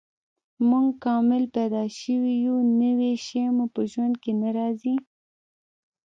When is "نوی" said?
2.81-3.13